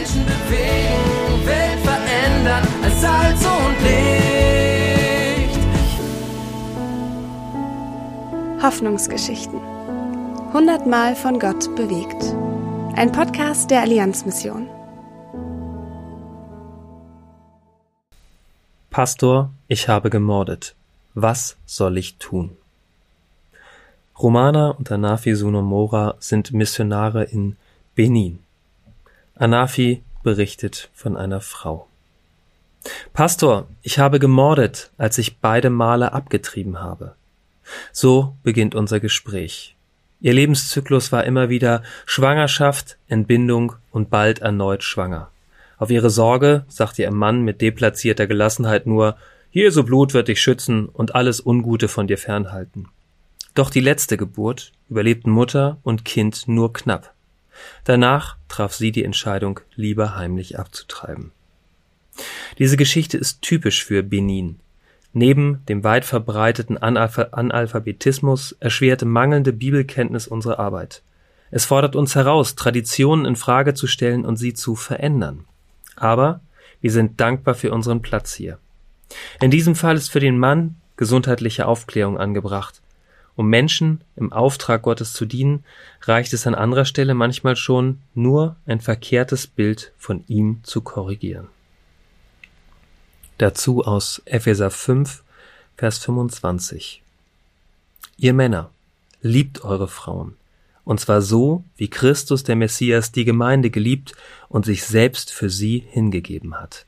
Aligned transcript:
Menschen 0.00 0.24
bewegen, 0.24 1.46
Welt 1.46 1.80
verändern 1.80 2.66
als 2.82 3.00
Salz 3.02 3.44
und 3.44 3.76
Licht. 3.84 5.58
Hoffnungsgeschichten. 8.62 9.60
Hundertmal 10.54 11.14
von 11.14 11.38
Gott 11.38 11.76
bewegt. 11.76 12.34
Ein 12.96 13.12
Podcast 13.12 13.70
der 13.70 13.82
Allianzmission. 13.82 14.68
Pastor, 18.88 19.50
ich 19.68 19.86
habe 19.88 20.08
gemordet. 20.08 20.74
Was 21.12 21.58
soll 21.66 21.98
ich 21.98 22.16
tun? 22.16 22.56
Romana 24.18 24.70
und 24.70 24.90
Anafi 24.90 25.34
Sunomora 25.34 26.14
sind 26.20 26.54
Missionare 26.54 27.24
in 27.24 27.56
Benin. 27.94 28.38
Anafi 29.40 30.02
berichtet 30.22 30.90
von 30.92 31.16
einer 31.16 31.40
Frau. 31.40 31.88
Pastor, 33.14 33.68
ich 33.80 33.98
habe 33.98 34.18
gemordet, 34.18 34.90
als 34.98 35.16
ich 35.16 35.38
beide 35.38 35.70
Male 35.70 36.12
abgetrieben 36.12 36.80
habe. 36.80 37.14
So 37.90 38.36
beginnt 38.42 38.74
unser 38.74 39.00
Gespräch. 39.00 39.76
Ihr 40.20 40.34
Lebenszyklus 40.34 41.10
war 41.10 41.24
immer 41.24 41.48
wieder 41.48 41.82
Schwangerschaft, 42.04 42.98
Entbindung 43.08 43.72
und 43.90 44.10
bald 44.10 44.40
erneut 44.40 44.84
schwanger. 44.84 45.30
Auf 45.78 45.88
ihre 45.88 46.10
Sorge 46.10 46.66
sagt 46.68 46.98
ihr 46.98 47.10
Mann 47.10 47.40
mit 47.40 47.62
deplatzierter 47.62 48.26
Gelassenheit 48.26 48.86
nur, 48.86 49.16
Jesu 49.52 49.84
Blut 49.84 50.12
wird 50.12 50.28
dich 50.28 50.42
schützen 50.42 50.86
und 50.86 51.14
alles 51.14 51.44
Ungute 51.44 51.88
von 51.88 52.06
dir 52.06 52.18
fernhalten. 52.18 52.88
Doch 53.54 53.70
die 53.70 53.80
letzte 53.80 54.18
Geburt 54.18 54.72
überlebten 54.90 55.30
Mutter 55.30 55.78
und 55.82 56.04
Kind 56.04 56.46
nur 56.46 56.74
knapp. 56.74 57.14
Danach 57.84 58.36
traf 58.48 58.74
sie 58.74 58.92
die 58.92 59.04
Entscheidung, 59.04 59.60
lieber 59.74 60.16
heimlich 60.16 60.58
abzutreiben. 60.58 61.32
Diese 62.58 62.76
Geschichte 62.76 63.16
ist 63.16 63.42
typisch 63.42 63.84
für 63.84 64.02
Benin. 64.02 64.60
Neben 65.12 65.64
dem 65.66 65.82
weit 65.82 66.04
verbreiteten 66.04 66.78
Analphabetismus 66.78 68.52
erschwerte 68.60 69.06
mangelnde 69.06 69.52
Bibelkenntnis 69.52 70.28
unsere 70.28 70.58
Arbeit. 70.58 71.02
Es 71.50 71.64
fordert 71.64 71.96
uns 71.96 72.14
heraus, 72.14 72.54
Traditionen 72.54 73.26
in 73.26 73.34
Frage 73.34 73.74
zu 73.74 73.88
stellen 73.88 74.24
und 74.24 74.36
sie 74.36 74.54
zu 74.54 74.76
verändern. 74.76 75.46
Aber 75.96 76.40
wir 76.80 76.92
sind 76.92 77.20
dankbar 77.20 77.54
für 77.54 77.72
unseren 77.72 78.02
Platz 78.02 78.34
hier. 78.34 78.58
In 79.40 79.50
diesem 79.50 79.74
Fall 79.74 79.96
ist 79.96 80.10
für 80.10 80.20
den 80.20 80.38
Mann 80.38 80.76
gesundheitliche 80.96 81.66
Aufklärung 81.66 82.18
angebracht. 82.18 82.79
Um 83.40 83.48
Menschen 83.48 84.02
im 84.16 84.34
Auftrag 84.34 84.82
Gottes 84.82 85.14
zu 85.14 85.24
dienen, 85.24 85.64
reicht 86.02 86.34
es 86.34 86.46
an 86.46 86.54
anderer 86.54 86.84
Stelle 86.84 87.14
manchmal 87.14 87.56
schon, 87.56 88.02
nur 88.12 88.56
ein 88.66 88.82
verkehrtes 88.82 89.46
Bild 89.46 89.94
von 89.96 90.24
ihm 90.26 90.60
zu 90.62 90.82
korrigieren. 90.82 91.48
Dazu 93.38 93.82
aus 93.82 94.20
Epheser 94.26 94.70
5, 94.70 95.24
Vers 95.78 95.96
25. 96.00 97.02
Ihr 98.18 98.34
Männer, 98.34 98.68
liebt 99.22 99.64
eure 99.64 99.88
Frauen, 99.88 100.36
und 100.84 101.00
zwar 101.00 101.22
so, 101.22 101.64
wie 101.78 101.88
Christus 101.88 102.44
der 102.44 102.56
Messias 102.56 103.10
die 103.10 103.24
Gemeinde 103.24 103.70
geliebt 103.70 104.12
und 104.50 104.66
sich 104.66 104.84
selbst 104.84 105.32
für 105.32 105.48
sie 105.48 105.82
hingegeben 105.88 106.60
hat. 106.60 106.84